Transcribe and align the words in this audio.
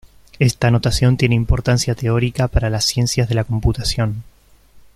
Esta 0.39 0.71
notación 0.71 1.15
tiene 1.15 1.35
importancia 1.35 1.93
teórica 1.93 2.47
para 2.47 2.71
las 2.71 2.85
ciencias 2.85 3.29
de 3.29 3.35
la 3.35 3.43
computación. 3.43 4.23